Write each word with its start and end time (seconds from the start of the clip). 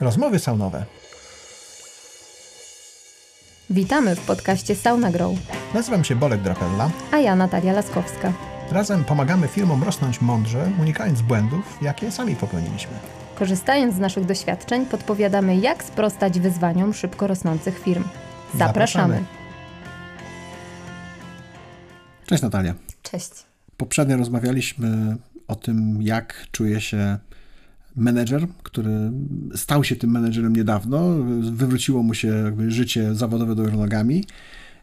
Rozmowy 0.00 0.38
saunowe. 0.38 0.84
Witamy 3.70 4.16
w 4.16 4.20
podcaście 4.20 4.74
Sauna 4.74 5.10
Grow. 5.10 5.32
Nazywam 5.74 6.04
się 6.04 6.16
Bolek 6.16 6.42
Drapella. 6.42 6.90
A 7.12 7.18
ja 7.18 7.36
Natalia 7.36 7.72
Laskowska. 7.72 8.32
Razem 8.70 9.04
pomagamy 9.04 9.48
firmom 9.48 9.82
rosnąć 9.82 10.20
mądrze, 10.20 10.70
unikając 10.80 11.22
błędów, 11.22 11.78
jakie 11.82 12.10
sami 12.10 12.36
popełniliśmy. 12.36 12.92
Korzystając 13.38 13.94
z 13.94 13.98
naszych 13.98 14.24
doświadczeń, 14.24 14.86
podpowiadamy, 14.86 15.56
jak 15.56 15.84
sprostać 15.84 16.40
wyzwaniom 16.40 16.94
szybko 16.94 17.26
rosnących 17.26 17.78
firm. 17.78 18.04
Zapraszamy. 18.54 19.14
Zapraszamy. 19.14 19.24
Cześć 22.26 22.42
Natalia. 22.42 22.74
Cześć. 23.02 23.30
Poprzednio 23.76 24.16
rozmawialiśmy 24.16 25.16
o 25.48 25.54
tym, 25.54 26.02
jak 26.02 26.46
czuje 26.52 26.80
się 26.80 27.18
menedżer, 27.98 28.46
który 28.62 29.10
stał 29.54 29.84
się 29.84 29.96
tym 29.96 30.10
menedżerem 30.10 30.56
niedawno, 30.56 31.14
wywróciło 31.52 32.02
mu 32.02 32.14
się 32.14 32.28
jakby 32.28 32.70
życie 32.70 33.14
zawodowe 33.14 33.54
do 33.54 33.62
nogami 33.62 34.24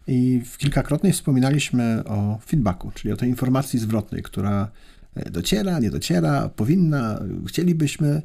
i 0.08 0.42
kilkakrotnie 0.58 1.14
wspominaliśmy 1.14 2.04
o 2.06 2.40
feedbacku, 2.46 2.92
czyli 2.94 3.14
o 3.14 3.18
tej 3.18 3.30
informacji 3.30 3.80
zwrotnej, 3.80 4.24
która 4.24 4.72
e, 5.16 5.30
dociera, 5.30 5.80
nie 5.80 5.90
dociera, 5.92 6.50
powinna, 6.56 7.20
chcielibyśmy. 7.48 8.22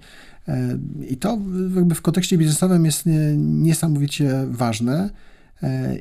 E, 0.48 0.78
I 1.08 1.16
to 1.16 1.38
jakby 1.76 1.94
w 1.94 2.02
kontekście 2.02 2.38
biznesowym 2.38 2.84
jest 2.84 3.04
niesamowicie 3.36 4.46
ważne. 4.50 5.10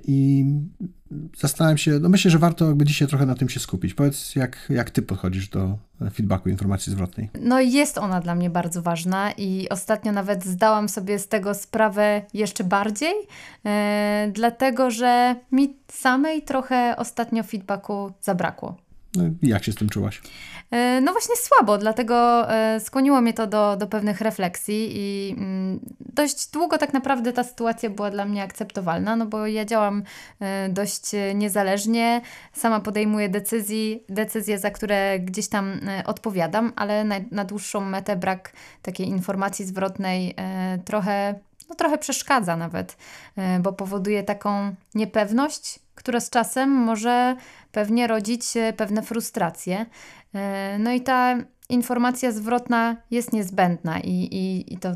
I 0.07 0.45
zastanawiam 1.37 1.77
się, 1.77 1.99
no 1.99 2.09
myślę, 2.09 2.31
że 2.31 2.39
warto 2.39 2.67
jakby 2.67 2.85
dzisiaj 2.85 3.07
trochę 3.07 3.25
na 3.25 3.35
tym 3.35 3.49
się 3.49 3.59
skupić. 3.59 3.93
Powiedz, 3.93 4.35
jak, 4.35 4.57
jak 4.69 4.89
ty 4.89 5.01
podchodzisz 5.01 5.49
do 5.49 5.77
feedbacku, 6.13 6.49
informacji 6.49 6.91
zwrotnej? 6.91 7.29
No 7.41 7.59
jest 7.59 7.97
ona 7.97 8.21
dla 8.21 8.35
mnie 8.35 8.49
bardzo 8.49 8.81
ważna 8.81 9.31
i 9.31 9.69
ostatnio 9.69 10.11
nawet 10.11 10.45
zdałam 10.45 10.89
sobie 10.89 11.19
z 11.19 11.27
tego 11.27 11.53
sprawę 11.53 12.21
jeszcze 12.33 12.63
bardziej, 12.63 13.13
e, 13.65 14.31
dlatego 14.33 14.91
że 14.91 15.35
mi 15.51 15.77
samej 15.91 16.41
trochę 16.41 16.95
ostatnio 16.97 17.43
feedbacku 17.43 18.11
zabrakło. 18.21 18.88
No, 19.15 19.23
jak 19.41 19.63
się 19.63 19.71
z 19.71 19.75
tym 19.75 19.89
czułaś? 19.89 20.21
E, 20.71 21.01
no 21.01 21.11
właśnie 21.11 21.35
słabo, 21.35 21.77
dlatego 21.77 22.49
e, 22.53 22.79
skłoniło 22.79 23.21
mnie 23.21 23.33
to 23.33 23.47
do, 23.47 23.77
do 23.77 23.87
pewnych 23.87 24.21
refleksji 24.21 24.91
i 24.93 25.35
mm, 25.37 25.79
dość 25.99 26.51
długo 26.51 26.77
tak 26.77 26.93
naprawdę 26.93 27.33
ta 27.33 27.43
sytuacja 27.43 27.89
była 27.89 28.11
dla 28.11 28.25
mnie 28.25 28.43
akceptowalna, 28.43 29.15
no 29.15 29.25
bo 29.25 29.47
ja 29.47 29.65
działam 29.65 30.03
e, 30.39 30.69
dość 30.69 31.11
niezależnie, 31.35 32.21
sama 32.53 32.79
podejmuję 32.79 33.29
decyzji, 33.29 34.03
decyzje, 34.09 34.59
za 34.59 34.71
które 34.71 35.19
gdzieś 35.19 35.47
tam 35.47 35.79
odpowiadam, 36.05 36.73
ale 36.75 37.03
na, 37.03 37.15
na 37.31 37.45
dłuższą 37.45 37.81
metę 37.81 38.15
brak 38.15 38.53
takiej 38.81 39.07
informacji 39.07 39.65
zwrotnej 39.65 40.35
trochę 40.85 41.39
no 41.69 41.75
trochę 41.75 41.97
przeszkadza 41.97 42.55
nawet, 42.57 42.97
bo 43.59 43.73
powoduje 43.73 44.23
taką 44.23 44.75
niepewność, 44.95 45.79
która 45.99 46.19
z 46.19 46.29
czasem 46.29 46.69
może 46.69 47.35
pewnie 47.71 48.07
rodzić 48.07 48.43
pewne 48.77 49.01
frustracje. 49.01 49.85
E, 50.33 50.77
no 50.79 50.91
i 50.91 51.01
ta 51.01 51.37
informacja 51.69 52.31
zwrotna 52.31 52.95
jest 53.11 53.33
niezbędna 53.33 53.99
i, 53.99 54.09
i, 54.09 54.73
i 54.73 54.77
to 54.77 54.89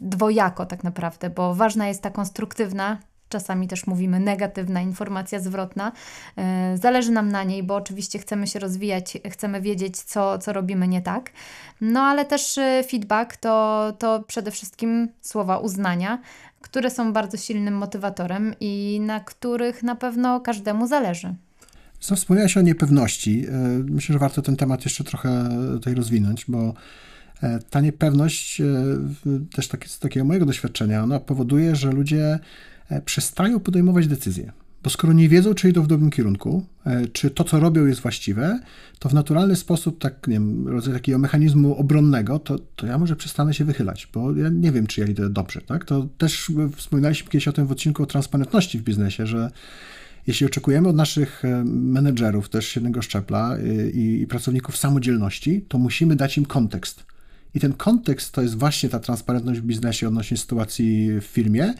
dwojako 0.00 0.66
tak 0.66 0.84
naprawdę, 0.84 1.30
bo 1.30 1.54
ważna 1.54 1.88
jest 1.88 2.02
ta 2.02 2.10
konstruktywna, 2.10 2.98
czasami 3.32 3.68
też 3.68 3.86
mówimy 3.86 4.20
negatywna 4.20 4.80
informacja 4.80 5.40
zwrotna. 5.40 5.92
E, 6.36 6.76
zależy 6.78 7.10
nam 7.10 7.28
na 7.28 7.44
niej, 7.44 7.62
bo 7.62 7.74
oczywiście 7.74 8.18
chcemy 8.18 8.46
się 8.46 8.58
rozwijać, 8.58 9.18
chcemy 9.30 9.60
wiedzieć, 9.60 9.96
co, 9.96 10.38
co 10.38 10.52
robimy 10.52 10.88
nie 10.88 11.02
tak. 11.02 11.30
No 11.80 12.00
ale 12.00 12.24
też 12.24 12.58
e, 12.58 12.84
feedback 12.90 13.36
to, 13.36 13.92
to 13.98 14.22
przede 14.26 14.50
wszystkim 14.50 15.08
słowa 15.20 15.58
uznania, 15.58 16.18
które 16.60 16.90
są 16.90 17.12
bardzo 17.12 17.36
silnym 17.36 17.74
motywatorem 17.74 18.54
i 18.60 19.00
na 19.06 19.20
których 19.20 19.82
na 19.82 19.96
pewno 19.96 20.40
każdemu 20.40 20.86
zależy. 20.86 21.34
Co 22.00 22.16
wspomniałeś 22.16 22.56
o 22.56 22.60
niepewności. 22.60 23.46
E, 23.48 23.52
myślę, 23.78 24.12
że 24.12 24.18
warto 24.18 24.42
ten 24.42 24.56
temat 24.56 24.84
jeszcze 24.84 25.04
trochę 25.04 25.48
tutaj 25.72 25.94
rozwinąć, 25.94 26.44
bo 26.48 26.74
ta 27.70 27.80
niepewność, 27.80 28.62
też 29.54 29.68
tak, 29.68 29.88
z 29.88 29.98
takiego 29.98 30.26
mojego 30.26 30.46
doświadczenia, 30.46 31.02
ona 31.02 31.20
powoduje, 31.20 31.76
że 31.76 31.92
ludzie 31.92 32.38
przestają 33.00 33.60
podejmować 33.60 34.06
decyzje. 34.06 34.52
Bo 34.82 34.90
skoro 34.90 35.12
nie 35.12 35.28
wiedzą, 35.28 35.54
czy 35.54 35.68
idą 35.68 35.82
w 35.82 35.86
dobrym 35.86 36.10
kierunku, 36.10 36.66
czy 37.12 37.30
to, 37.30 37.44
co 37.44 37.60
robią, 37.60 37.86
jest 37.86 38.00
właściwe, 38.00 38.60
to 38.98 39.08
w 39.08 39.14
naturalny 39.14 39.56
sposób, 39.56 39.98
tak, 39.98 40.26
nie 40.26 40.34
wiem, 40.34 40.68
rodzaj 40.68 40.94
takiego 40.94 41.18
mechanizmu 41.18 41.76
obronnego, 41.76 42.38
to, 42.38 42.58
to 42.76 42.86
ja 42.86 42.98
może 42.98 43.16
przestanę 43.16 43.54
się 43.54 43.64
wychylać, 43.64 44.08
bo 44.14 44.36
ja 44.36 44.48
nie 44.48 44.72
wiem, 44.72 44.86
czy 44.86 45.00
ja 45.00 45.06
idę 45.06 45.30
dobrze. 45.30 45.60
Tak? 45.60 45.84
To 45.84 46.06
też 46.18 46.52
wspominaliśmy 46.76 47.30
kiedyś 47.30 47.48
o 47.48 47.52
tym 47.52 47.66
w 47.66 47.72
odcinku 47.72 48.02
o 48.02 48.06
transparentności 48.06 48.78
w 48.78 48.82
biznesie, 48.82 49.26
że 49.26 49.50
jeśli 50.26 50.46
oczekujemy 50.46 50.88
od 50.88 50.96
naszych 50.96 51.44
e, 51.44 51.64
menedżerów 51.64 52.48
też 52.48 52.76
jednego 52.76 53.02
szczepla 53.02 53.56
e, 53.56 53.90
i, 53.90 54.22
i 54.22 54.26
pracowników 54.26 54.76
samodzielności, 54.76 55.64
to 55.68 55.78
musimy 55.78 56.16
dać 56.16 56.38
im 56.38 56.44
kontekst. 56.44 57.04
I 57.54 57.60
ten 57.60 57.72
kontekst 57.72 58.32
to 58.32 58.42
jest 58.42 58.58
właśnie 58.58 58.88
ta 58.88 58.98
transparentność 58.98 59.60
w 59.60 59.64
biznesie 59.64 60.08
odnośnie 60.08 60.36
sytuacji 60.36 61.20
w 61.20 61.24
firmie, 61.24 61.64
e, 61.64 61.74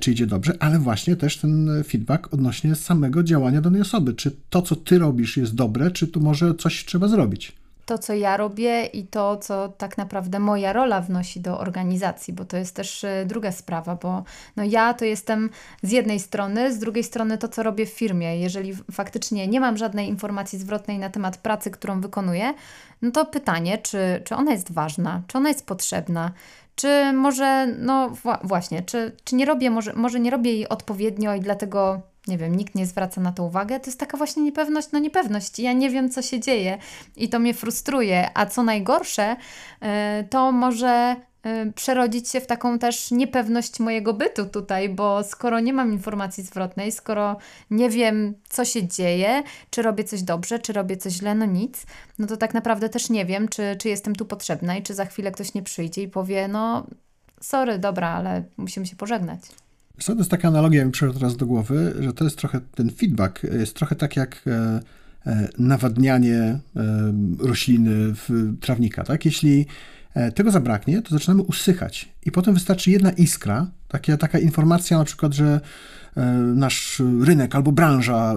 czy 0.00 0.12
idzie 0.12 0.26
dobrze, 0.26 0.52
ale 0.60 0.78
właśnie 0.78 1.16
też 1.16 1.36
ten 1.36 1.70
feedback 1.84 2.34
odnośnie 2.34 2.74
samego 2.74 3.22
działania 3.22 3.60
danej 3.60 3.80
osoby. 3.80 4.14
Czy 4.14 4.30
to, 4.50 4.62
co 4.62 4.76
ty 4.76 4.98
robisz, 4.98 5.36
jest 5.36 5.54
dobre, 5.54 5.90
czy 5.90 6.06
tu 6.06 6.20
może 6.20 6.54
coś 6.54 6.84
trzeba 6.84 7.08
zrobić? 7.08 7.52
To, 7.86 7.98
co 7.98 8.14
ja 8.14 8.36
robię 8.36 8.86
i 8.86 9.06
to, 9.06 9.36
co 9.36 9.68
tak 9.68 9.98
naprawdę 9.98 10.38
moja 10.38 10.72
rola 10.72 11.00
wnosi 11.00 11.40
do 11.40 11.58
organizacji, 11.58 12.34
bo 12.34 12.44
to 12.44 12.56
jest 12.56 12.74
też 12.74 13.04
e, 13.04 13.24
druga 13.26 13.52
sprawa, 13.52 13.96
bo 13.96 14.24
no 14.56 14.64
ja 14.64 14.94
to 14.94 15.04
jestem 15.04 15.50
z 15.82 15.90
jednej 15.90 16.20
strony, 16.20 16.72
z 16.72 16.78
drugiej 16.78 17.04
strony 17.04 17.38
to, 17.38 17.48
co 17.48 17.62
robię 17.62 17.86
w 17.86 17.90
firmie. 17.90 18.38
Jeżeli 18.40 18.74
faktycznie 18.92 19.48
nie 19.48 19.60
mam 19.60 19.76
żadnej 19.76 20.08
informacji 20.08 20.58
zwrotnej 20.58 20.98
na 20.98 21.10
temat 21.10 21.36
pracy, 21.36 21.70
którą 21.70 22.00
wykonuję, 22.00 22.54
no 23.02 23.10
to 23.10 23.26
pytanie, 23.26 23.78
czy, 23.78 24.22
czy 24.24 24.34
ona 24.34 24.52
jest 24.52 24.72
ważna, 24.72 25.22
czy 25.26 25.38
ona 25.38 25.48
jest 25.48 25.66
potrzebna, 25.66 26.32
czy 26.76 27.12
może, 27.12 27.66
no 27.78 28.12
właśnie, 28.44 28.82
czy, 28.82 29.16
czy 29.24 29.34
nie 29.34 29.44
robię, 29.44 29.70
może, 29.70 29.92
może 29.92 30.20
nie 30.20 30.30
robię 30.30 30.52
jej 30.52 30.68
odpowiednio 30.68 31.34
i 31.34 31.40
dlatego 31.40 32.00
nie 32.28 32.38
wiem, 32.38 32.56
nikt 32.56 32.74
nie 32.74 32.86
zwraca 32.86 33.20
na 33.20 33.32
to 33.32 33.44
uwagę, 33.44 33.80
to 33.80 33.86
jest 33.86 34.00
taka 34.00 34.16
właśnie 34.16 34.42
niepewność, 34.42 34.88
no 34.92 34.98
niepewność. 34.98 35.58
Ja 35.58 35.72
nie 35.72 35.90
wiem, 35.90 36.10
co 36.10 36.22
się 36.22 36.40
dzieje 36.40 36.78
i 37.16 37.28
to 37.28 37.38
mnie 37.38 37.54
frustruje. 37.54 38.30
A 38.34 38.46
co 38.46 38.62
najgorsze, 38.62 39.36
e, 39.80 40.24
to 40.30 40.52
może 40.52 41.16
e, 41.42 41.72
przerodzić 41.72 42.28
się 42.28 42.40
w 42.40 42.46
taką 42.46 42.78
też 42.78 43.10
niepewność 43.10 43.80
mojego 43.80 44.14
bytu 44.14 44.46
tutaj, 44.46 44.88
bo 44.88 45.24
skoro 45.24 45.60
nie 45.60 45.72
mam 45.72 45.92
informacji 45.92 46.44
zwrotnej, 46.44 46.92
skoro 46.92 47.36
nie 47.70 47.90
wiem, 47.90 48.34
co 48.48 48.64
się 48.64 48.88
dzieje, 48.88 49.42
czy 49.70 49.82
robię 49.82 50.04
coś 50.04 50.22
dobrze, 50.22 50.58
czy 50.58 50.72
robię 50.72 50.96
coś 50.96 51.12
źle, 51.12 51.34
no 51.34 51.46
nic, 51.46 51.86
no 52.18 52.26
to 52.26 52.36
tak 52.36 52.54
naprawdę 52.54 52.88
też 52.88 53.10
nie 53.10 53.24
wiem, 53.26 53.48
czy, 53.48 53.76
czy 53.78 53.88
jestem 53.88 54.16
tu 54.16 54.26
potrzebna 54.26 54.76
i 54.76 54.82
czy 54.82 54.94
za 54.94 55.04
chwilę 55.04 55.30
ktoś 55.30 55.54
nie 55.54 55.62
przyjdzie 55.62 56.02
i 56.02 56.08
powie, 56.08 56.48
no 56.48 56.86
sorry, 57.40 57.78
dobra, 57.78 58.08
ale 58.08 58.44
musimy 58.56 58.86
się 58.86 58.96
pożegnać. 58.96 59.40
To 60.04 60.14
jest 60.14 60.30
taka 60.30 60.48
analogia, 60.48 60.84
mi 60.84 60.92
przyszła 60.92 61.14
teraz 61.14 61.36
do 61.36 61.46
głowy, 61.46 61.94
że 62.00 62.12
to 62.12 62.24
jest 62.24 62.38
trochę, 62.38 62.60
ten 62.74 62.90
feedback 62.90 63.42
jest 63.42 63.74
trochę 63.74 63.96
tak 63.96 64.16
jak 64.16 64.42
e, 64.46 64.80
e, 65.26 65.48
nawadnianie 65.58 66.36
e, 66.36 66.60
rośliny, 67.38 68.14
trawnika, 68.60 69.04
tak? 69.04 69.24
Jeśli 69.24 69.66
tego 70.34 70.50
zabraknie, 70.50 71.02
to 71.02 71.10
zaczynamy 71.10 71.42
usychać 71.42 72.08
i 72.26 72.32
potem 72.32 72.54
wystarczy 72.54 72.90
jedna 72.90 73.10
iskra, 73.10 73.70
taka, 73.88 74.16
taka 74.16 74.38
informacja 74.38 74.98
na 74.98 75.04
przykład, 75.04 75.34
że 75.34 75.60
nasz 76.54 77.02
rynek 77.20 77.54
albo 77.54 77.72
branża 77.72 78.34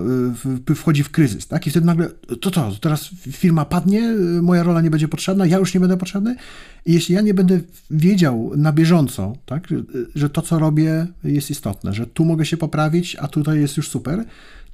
wchodzi 0.76 1.04
w 1.04 1.10
kryzys, 1.10 1.48
tak? 1.48 1.68
I 1.68 1.70
wtedy 1.70 1.86
nagle, 1.86 2.10
to 2.42 2.52
co, 2.52 2.72
teraz 2.82 3.10
firma 3.32 3.66
padnie, 3.66 4.14
moja 4.42 4.64
rola 4.64 4.82
nie 4.82 4.90
będzie 4.90 5.08
potrzebna, 5.08 5.46
ja 5.46 5.58
już 5.58 5.74
nie 5.74 5.80
będę 5.80 5.98
potrzebny? 5.98 6.36
I 6.86 6.94
jeśli 6.94 7.16
ja 7.16 7.22
nie 7.22 7.34
będę 7.34 7.60
wiedział 7.92 8.52
na 8.58 8.74
bieżąco, 8.74 9.34
tak, 9.46 9.68
że 10.16 10.30
to, 10.30 10.42
co 10.42 10.60
robię, 10.60 11.08
jest 11.24 11.52
istotne, 11.52 11.94
że 11.94 12.08
tu 12.08 12.26
mogę 12.26 12.46
się 12.46 12.58
poprawić, 12.58 13.18
a 13.20 13.28
tutaj 13.28 13.60
jest 13.60 13.78
już 13.78 13.90
super, 13.90 14.26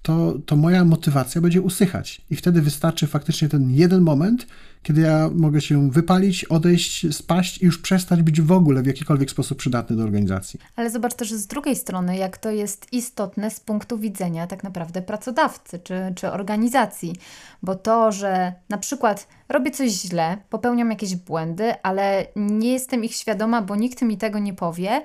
to, 0.05 0.33
to 0.45 0.55
moja 0.55 0.85
motywacja 0.85 1.41
będzie 1.41 1.61
usychać. 1.61 2.21
I 2.29 2.35
wtedy 2.35 2.61
wystarczy 2.61 3.07
faktycznie 3.07 3.49
ten 3.49 3.71
jeden 3.71 4.01
moment, 4.01 4.47
kiedy 4.83 5.01
ja 5.01 5.29
mogę 5.35 5.61
się 5.61 5.91
wypalić, 5.91 6.45
odejść, 6.45 7.15
spaść 7.15 7.61
i 7.61 7.65
już 7.65 7.77
przestać 7.77 8.21
być 8.21 8.41
w 8.41 8.51
ogóle 8.51 8.83
w 8.83 8.85
jakikolwiek 8.85 9.31
sposób 9.31 9.57
przydatny 9.57 9.95
do 9.95 10.03
organizacji. 10.03 10.59
Ale 10.75 10.89
zobacz 10.89 11.13
też 11.13 11.33
z 11.33 11.47
drugiej 11.47 11.75
strony, 11.75 12.17
jak 12.17 12.37
to 12.37 12.51
jest 12.51 12.93
istotne 12.93 13.51
z 13.51 13.59
punktu 13.59 13.97
widzenia 13.97 14.47
tak 14.47 14.63
naprawdę 14.63 15.01
pracodawcy 15.01 15.79
czy, 15.79 16.13
czy 16.15 16.31
organizacji. 16.31 17.15
Bo 17.63 17.75
to, 17.75 18.11
że 18.11 18.53
na 18.69 18.77
przykład 18.77 19.27
robię 19.49 19.71
coś 19.71 19.91
źle, 19.91 20.37
popełniam 20.49 20.89
jakieś 20.89 21.15
błędy, 21.15 21.73
ale 21.83 22.27
nie 22.35 22.73
jestem 22.73 23.03
ich 23.03 23.15
świadoma, 23.15 23.61
bo 23.61 23.75
nikt 23.75 24.01
mi 24.01 24.17
tego 24.17 24.39
nie 24.39 24.53
powie 24.53 25.01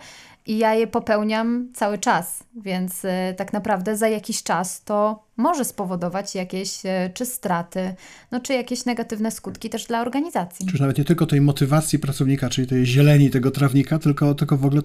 i 0.51 0.59
ja 0.59 0.75
je 0.75 0.87
popełniam 0.87 1.69
cały 1.75 1.99
czas, 1.99 2.45
więc 2.57 3.05
e, 3.05 3.35
tak 3.37 3.53
naprawdę 3.53 3.97
za 3.97 4.09
jakiś 4.09 4.43
czas 4.43 4.85
to 4.85 5.25
może 5.37 5.65
spowodować 5.65 6.35
jakieś 6.35 6.87
e, 6.87 7.11
czy 7.15 7.27
straty, 7.27 7.95
no, 8.31 8.41
czy 8.41 8.53
jakieś 8.53 8.85
negatywne 8.85 9.31
skutki 9.31 9.71
też 9.71 9.87
dla 9.87 10.01
organizacji. 10.01 10.67
Czyż 10.67 10.81
nawet 10.81 10.99
nie 10.99 11.05
tylko 11.05 11.27
tej 11.27 11.41
motywacji 11.41 11.99
pracownika, 11.99 12.49
czyli 12.49 12.67
tej 12.67 12.87
zieleni 12.87 13.31
tego 13.31 13.51
trawnika, 13.51 13.99
tylko, 13.99 14.35
tylko 14.35 14.57
w 14.57 14.65
ogóle 14.65 14.83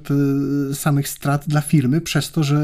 samych 0.74 1.10
strat 1.10 1.48
dla 1.48 1.62
firmy 1.62 2.02
przez 2.02 2.32
to, 2.32 2.44
że 2.44 2.58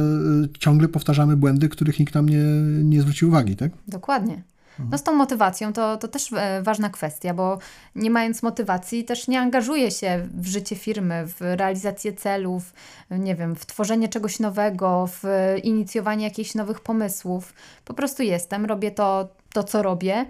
ciągle 0.59 0.87
powtarzamy 0.87 1.37
błędy, 1.37 1.69
których 1.69 1.99
nikt 1.99 2.15
nam 2.15 2.29
nie, 2.29 2.43
nie 2.83 3.01
zwrócił 3.01 3.29
uwagi, 3.29 3.55
tak? 3.55 3.71
Dokładnie. 3.87 4.43
No 4.91 4.97
z 4.97 5.03
tą 5.03 5.13
motywacją 5.13 5.73
to, 5.73 5.97
to 5.97 6.07
też 6.07 6.33
e, 6.33 6.61
ważna 6.61 6.89
kwestia, 6.89 7.33
bo 7.33 7.57
nie 7.95 8.09
mając 8.09 8.43
motywacji 8.43 9.03
też 9.03 9.27
nie 9.27 9.39
angażuję 9.39 9.91
się 9.91 10.27
w 10.33 10.47
życie 10.47 10.75
firmy, 10.75 11.23
w 11.27 11.41
realizację 11.41 12.13
celów, 12.13 12.73
nie 13.11 13.35
wiem, 13.35 13.55
w 13.55 13.65
tworzenie 13.65 14.09
czegoś 14.09 14.39
nowego, 14.39 15.07
w 15.07 15.23
inicjowanie 15.63 16.23
jakichś 16.23 16.55
nowych 16.55 16.79
pomysłów. 16.79 17.53
Po 17.85 17.93
prostu 17.93 18.23
jestem, 18.23 18.65
robię 18.65 18.91
to, 18.91 19.29
to 19.53 19.63
co 19.63 19.83
robię 19.83 20.25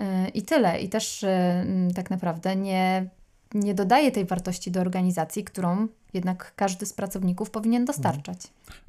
e, 0.00 0.28
i 0.28 0.42
tyle. 0.42 0.80
I 0.80 0.88
też 0.88 1.24
e, 1.24 1.66
tak 1.94 2.10
naprawdę 2.10 2.56
nie, 2.56 3.08
nie 3.54 3.74
dodaję 3.74 4.12
tej 4.12 4.24
wartości 4.24 4.70
do 4.70 4.80
organizacji, 4.80 5.44
którą 5.44 5.88
jednak 6.14 6.52
każdy 6.56 6.86
z 6.86 6.92
pracowników 6.92 7.50
powinien 7.50 7.84
dostarczać. 7.84 8.38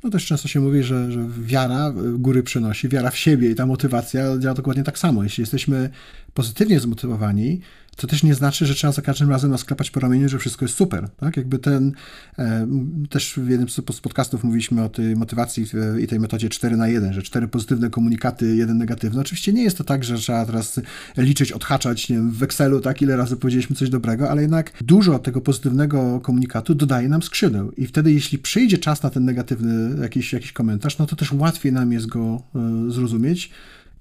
No 0.04 0.10
też 0.10 0.26
często 0.26 0.48
się 0.48 0.60
mówi, 0.60 0.84
że, 0.84 1.12
że 1.12 1.28
wiara 1.40 1.94
góry 2.14 2.44
przynosi, 2.44 2.90
wiara 2.90 3.12
w 3.12 3.18
siebie 3.18 3.52
i 3.52 3.56
ta 3.56 3.66
motywacja 3.66 4.38
działa 4.40 4.56
dokładnie 4.56 4.84
tak 4.84 4.98
samo. 4.98 5.24
Jeśli 5.24 5.42
jesteśmy 5.42 5.90
pozytywnie 6.34 6.80
zmotywowani, 6.80 7.62
to 7.96 8.08
też 8.08 8.24
nie 8.24 8.36
znaczy, 8.36 8.66
że 8.66 8.76
trzeba 8.76 8.94
za 8.94 9.02
każdym 9.02 9.30
razem 9.30 9.52
nasklepać 9.52 9.92
po 9.92 10.00
ramieniu, 10.00 10.30
że 10.30 10.40
wszystko 10.40 10.66
jest 10.66 10.78
super. 10.78 11.10
Tak? 11.18 11.38
Jakby 11.38 11.60
ten, 11.60 11.92
e, 12.40 12.68
też 13.10 13.34
w 13.38 13.50
jednym 13.50 13.70
z 13.70 13.82
podcastów 14.02 14.44
mówiliśmy 14.44 14.84
o 14.84 14.90
tej 14.90 15.16
motywacji 15.16 15.66
i 16.02 16.08
tej 16.08 16.20
metodzie 16.20 16.50
4 16.50 16.78
na 16.78 16.88
1, 16.88 17.14
że 17.14 17.22
cztery 17.22 17.48
pozytywne 17.48 17.90
komunikaty, 17.90 18.56
jeden 18.56 18.78
negatywny. 18.78 19.22
Oczywiście 19.22 19.54
nie 19.54 19.64
jest 19.64 19.78
to 19.78 19.84
tak, 19.84 20.04
że 20.04 20.18
trzeba 20.18 20.46
teraz 20.46 20.80
liczyć, 21.18 21.52
odhaczać 21.52 22.10
nie 22.10 22.16
wiem, 22.16 22.32
w 22.32 22.44
Excelu, 22.44 22.80
tak, 22.80 23.02
ile 23.02 23.18
razy 23.18 23.38
powiedzieliśmy 23.38 23.76
coś 23.76 23.90
dobrego, 23.90 24.32
ale 24.32 24.42
jednak 24.42 24.72
dużo 24.82 25.20
tego 25.20 25.42
pozytywnego 25.42 26.20
komunikatu 26.20 26.76
dodaje 26.76 27.10
nam 27.10 27.24
skrzydeł. 27.24 27.72
I 27.72 27.88
wtedy, 27.88 28.14
jeśli 28.14 28.38
przyjdzie 28.38 28.78
czas 28.78 29.04
na 29.04 29.10
ten 29.10 29.26
negatywny 29.26 30.02
jakiś, 30.02 30.34
jakiś 30.34 30.52
komentarz, 30.52 30.98
no 30.98 31.06
to 31.06 31.16
też 31.16 31.32
łatwiej 31.32 31.74
nam 31.74 31.92
jest 31.92 32.08
go 32.08 32.42
e, 32.56 32.92
zrozumieć 32.92 33.52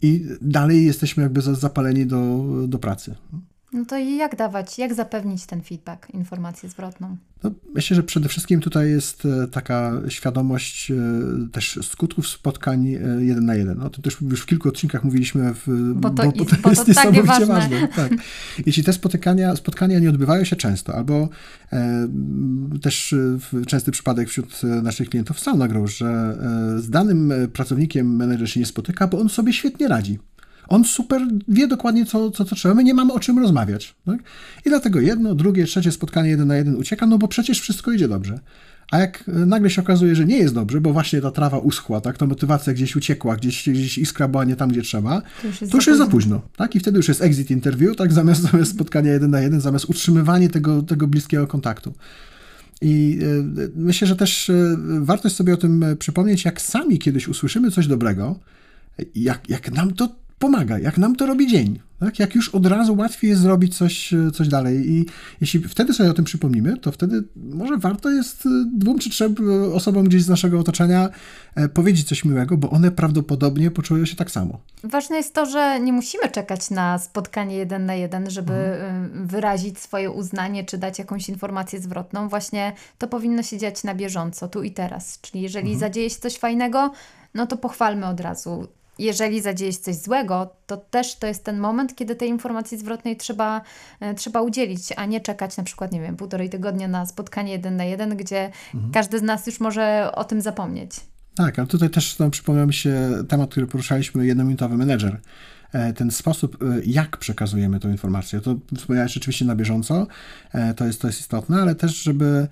i 0.02 0.26
dalej 0.42 0.86
jesteśmy 0.86 1.22
jakby 1.22 1.42
zapaleni 1.42 2.06
do, 2.06 2.44
do 2.68 2.78
pracy. 2.78 3.14
No 3.74 3.84
to 3.84 3.98
jak 3.98 4.36
dawać, 4.36 4.78
jak 4.78 4.94
zapewnić 4.94 5.46
ten 5.46 5.62
feedback, 5.62 6.10
informację 6.10 6.68
zwrotną? 6.68 7.16
No, 7.42 7.50
myślę, 7.74 7.96
że 7.96 8.02
przede 8.02 8.28
wszystkim 8.28 8.60
tutaj 8.60 8.90
jest 8.90 9.26
e, 9.26 9.48
taka 9.48 9.92
świadomość 10.08 10.90
e, 10.90 10.94
też 11.52 11.78
skutków 11.82 12.28
spotkań 12.28 12.86
e, 12.86 12.98
jeden 13.24 13.44
na 13.44 13.54
jeden. 13.54 13.80
O 13.80 13.90
tym 13.90 14.02
też 14.02 14.20
już 14.20 14.40
w 14.40 14.46
kilku 14.46 14.68
odcinkach 14.68 15.04
mówiliśmy, 15.04 15.54
w, 15.54 15.92
bo 15.94 16.10
to, 16.10 16.22
bo, 16.22 16.32
bo 16.32 16.44
to, 16.44 16.56
bo 16.62 16.70
jest 16.70 16.88
niesamowicie 16.88 17.26
ważne. 17.26 17.46
ważne. 17.46 17.88
Tak. 17.88 18.12
Jeśli 18.66 18.84
te 18.84 18.92
spotkania, 18.92 19.56
spotkania 19.56 19.98
nie 19.98 20.10
odbywają 20.10 20.44
się 20.44 20.56
często, 20.56 20.94
albo 20.94 21.28
e, 21.72 22.08
też 22.82 23.14
częsty 23.66 23.90
przypadek 23.90 24.28
wśród 24.28 24.62
naszych 24.62 25.08
klientów 25.10 25.40
sam 25.40 25.58
nagrał, 25.58 25.86
że 25.86 26.38
z 26.78 26.90
danym 26.90 27.32
pracownikiem 27.52 28.16
menedżer 28.16 28.50
się 28.50 28.60
nie 28.60 28.66
spotyka, 28.66 29.06
bo 29.06 29.20
on 29.20 29.28
sobie 29.28 29.52
świetnie 29.52 29.88
radzi. 29.88 30.18
On 30.68 30.84
super 30.84 31.22
wie 31.48 31.68
dokładnie, 31.68 32.06
co, 32.06 32.30
co, 32.30 32.44
co 32.44 32.56
trzeba. 32.56 32.74
My 32.74 32.84
nie 32.84 32.94
mamy 32.94 33.12
o 33.12 33.20
czym 33.20 33.38
rozmawiać. 33.38 33.94
Tak? 34.06 34.18
I 34.66 34.68
dlatego 34.68 35.00
jedno, 35.00 35.34
drugie, 35.34 35.64
trzecie 35.64 35.92
spotkanie 35.92 36.30
jeden 36.30 36.48
na 36.48 36.56
jeden 36.56 36.76
ucieka, 36.76 37.06
no 37.06 37.18
bo 37.18 37.28
przecież 37.28 37.60
wszystko 37.60 37.92
idzie 37.92 38.08
dobrze. 38.08 38.40
A 38.90 38.98
jak 38.98 39.24
nagle 39.26 39.70
się 39.70 39.82
okazuje, 39.82 40.14
że 40.14 40.24
nie 40.24 40.36
jest 40.36 40.54
dobrze, 40.54 40.80
bo 40.80 40.92
właśnie 40.92 41.20
ta 41.20 41.30
trawa 41.30 41.58
uschła, 41.58 42.00
tak, 42.00 42.18
ta 42.18 42.26
motywacja 42.26 42.72
gdzieś 42.72 42.96
uciekła, 42.96 43.36
gdzieś, 43.36 43.68
gdzieś 43.68 43.98
iskra 43.98 44.28
była 44.28 44.44
nie 44.44 44.56
tam, 44.56 44.68
gdzie 44.68 44.82
trzeba, 44.82 45.22
to 45.42 45.46
już 45.46 45.60
jest, 45.60 45.72
to 45.72 45.78
już 45.78 45.84
za, 45.84 45.90
jest 45.90 46.02
późno. 46.02 46.34
za 46.34 46.40
późno. 46.40 46.42
Tak? 46.56 46.74
I 46.74 46.80
wtedy 46.80 46.96
już 46.96 47.08
jest 47.08 47.22
exit 47.22 47.50
interview, 47.50 47.96
tak, 47.96 48.12
zamiast, 48.12 48.42
zamiast 48.50 48.70
spotkania 48.70 49.12
jeden 49.12 49.30
na 49.30 49.40
jeden, 49.40 49.60
zamiast 49.60 49.84
utrzymywanie 49.84 50.48
tego, 50.48 50.82
tego 50.82 51.06
bliskiego 51.06 51.46
kontaktu. 51.46 51.94
I 52.80 53.18
y, 53.22 53.70
myślę, 53.76 54.08
że 54.08 54.16
też 54.16 54.48
y, 54.48 54.76
warto 55.00 55.30
sobie 55.30 55.54
o 55.54 55.56
tym 55.56 55.84
przypomnieć, 55.98 56.44
jak 56.44 56.60
sami 56.60 56.98
kiedyś 56.98 57.28
usłyszymy 57.28 57.70
coś 57.70 57.86
dobrego, 57.86 58.38
jak, 59.14 59.48
jak 59.48 59.72
nam 59.72 59.94
to 59.94 60.23
pomaga, 60.38 60.78
jak 60.78 60.98
nam 60.98 61.16
to 61.16 61.26
robi 61.26 61.46
dzień. 61.46 61.80
Tak? 62.00 62.18
Jak 62.18 62.34
już 62.34 62.48
od 62.48 62.66
razu 62.66 62.96
łatwiej 62.96 63.30
jest 63.30 63.42
zrobić 63.42 63.76
coś, 63.76 64.14
coś 64.34 64.48
dalej. 64.48 64.90
I 64.90 65.06
jeśli 65.40 65.60
wtedy 65.60 65.92
sobie 65.92 66.10
o 66.10 66.14
tym 66.14 66.24
przypomnimy, 66.24 66.76
to 66.76 66.92
wtedy 66.92 67.24
może 67.36 67.76
warto 67.76 68.10
jest 68.10 68.46
y, 68.46 68.48
dwóm 68.72 68.98
czy 68.98 69.10
trzem 69.10 69.34
y, 69.40 69.74
osobom 69.74 70.04
gdzieś 70.04 70.22
z 70.22 70.28
naszego 70.28 70.60
otoczenia 70.60 71.08
e, 71.54 71.68
powiedzieć 71.68 72.08
coś 72.08 72.24
miłego, 72.24 72.56
bo 72.56 72.70
one 72.70 72.90
prawdopodobnie 72.90 73.70
poczują 73.70 74.04
się 74.04 74.16
tak 74.16 74.30
samo. 74.30 74.60
Ważne 74.84 75.16
jest 75.16 75.34
to, 75.34 75.46
że 75.46 75.80
nie 75.80 75.92
musimy 75.92 76.28
czekać 76.28 76.70
na 76.70 76.98
spotkanie 76.98 77.56
jeden 77.56 77.86
na 77.86 77.94
jeden, 77.94 78.30
żeby 78.30 78.52
mhm. 78.52 79.26
Wyrazić 79.26 79.78
swoje 79.78 80.10
uznanie 80.10 80.64
czy 80.64 80.78
dać 80.78 80.98
jakąś 80.98 81.28
informację 81.28 81.80
zwrotną. 81.80 82.28
Właśnie 82.28 82.72
to 82.98 83.08
powinno 83.08 83.42
się 83.42 83.58
dziać 83.58 83.84
na 83.84 83.94
bieżąco, 83.94 84.48
tu 84.48 84.62
i 84.62 84.70
teraz. 84.70 85.20
Czyli 85.20 85.40
jeżeli 85.40 85.72
mhm. 85.72 85.80
zadzieje 85.80 86.10
się 86.10 86.20
coś 86.20 86.36
fajnego, 86.36 86.92
no 87.34 87.46
to 87.46 87.56
pochwalmy 87.56 88.06
od 88.06 88.20
razu 88.20 88.68
jeżeli 88.98 89.40
zadzieje 89.40 89.72
się 89.72 89.78
coś 89.78 89.96
złego, 89.96 90.50
to 90.66 90.76
też 90.76 91.16
to 91.16 91.26
jest 91.26 91.44
ten 91.44 91.58
moment, 91.58 91.94
kiedy 91.94 92.16
tej 92.16 92.28
informacji 92.28 92.78
zwrotnej 92.78 93.16
trzeba, 93.16 93.60
e, 94.00 94.14
trzeba 94.14 94.42
udzielić, 94.42 94.92
a 94.96 95.06
nie 95.06 95.20
czekać 95.20 95.56
na 95.56 95.64
przykład, 95.64 95.92
nie 95.92 96.00
wiem, 96.00 96.16
półtorej 96.16 96.50
tygodnia 96.50 96.88
na 96.88 97.06
spotkanie 97.06 97.52
jeden 97.52 97.76
na 97.76 97.84
jeden, 97.84 98.16
gdzie 98.16 98.50
mhm. 98.74 98.92
każdy 98.92 99.18
z 99.18 99.22
nas 99.22 99.46
już 99.46 99.60
może 99.60 100.12
o 100.14 100.24
tym 100.24 100.40
zapomnieć. 100.40 100.90
Tak, 101.36 101.58
ale 101.58 101.68
tutaj 101.68 101.90
też 101.90 102.18
no, 102.18 102.30
przypomniał 102.30 102.66
mi 102.66 102.74
się 102.74 103.10
temat, 103.28 103.50
który 103.50 103.66
poruszaliśmy, 103.66 104.26
jednominutowy 104.26 104.76
menedżer. 104.76 105.20
E, 105.74 105.92
ten 105.92 106.10
sposób, 106.10 106.62
e, 106.62 106.80
jak 106.86 107.16
przekazujemy 107.16 107.80
tę 107.80 107.88
informację. 107.88 108.40
To 108.40 108.56
wspomniałeś 108.76 109.12
rzeczywiście 109.12 109.44
na 109.44 109.56
bieżąco, 109.56 110.06
e, 110.52 110.74
to 110.74 110.86
jest, 110.86 111.00
to 111.00 111.06
jest 111.06 111.20
istotne, 111.20 111.62
ale 111.62 111.74
też, 111.74 112.02
żeby 112.02 112.48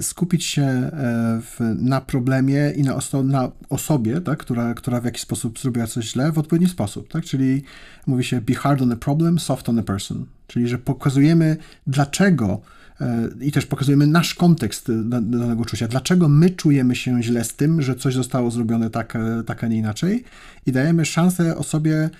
skupić 0.00 0.44
się 0.44 0.90
w, 1.42 1.74
na 1.78 2.00
problemie 2.00 2.72
i 2.76 2.82
na, 2.82 2.94
oso 2.94 3.22
na 3.22 3.50
osobie, 3.68 4.20
tak, 4.20 4.38
która, 4.38 4.74
która 4.74 5.00
w 5.00 5.04
jakiś 5.04 5.22
sposób 5.22 5.58
zrobiła 5.58 5.86
coś 5.86 6.10
źle, 6.10 6.32
w 6.32 6.38
odpowiedni 6.38 6.68
sposób. 6.68 7.08
Tak? 7.08 7.24
Czyli 7.24 7.62
mówi 8.06 8.24
się 8.24 8.40
be 8.40 8.54
hard 8.54 8.82
on 8.82 8.92
a 8.92 8.96
problem, 8.96 9.38
soft 9.38 9.68
on 9.68 9.78
a 9.78 9.82
person. 9.82 10.26
Czyli, 10.46 10.68
że 10.68 10.78
pokazujemy, 10.78 11.56
dlaczego 11.86 12.60
i 13.40 13.52
też 13.52 13.66
pokazujemy 13.66 14.06
nasz 14.06 14.34
kontekst 14.34 14.92
danego 15.04 15.64
czucia. 15.64 15.88
Dlaczego 15.88 16.28
my 16.28 16.50
czujemy 16.50 16.96
się 16.96 17.22
źle 17.22 17.44
z 17.44 17.54
tym, 17.54 17.82
że 17.82 17.94
coś 17.94 18.14
zostało 18.14 18.50
zrobione 18.50 18.90
tak, 18.90 19.18
tak 19.46 19.64
a 19.64 19.68
nie 19.68 19.76
inaczej 19.76 20.24
i 20.66 20.72
dajemy 20.72 21.04
szansę 21.04 21.56
osobie 21.56 22.10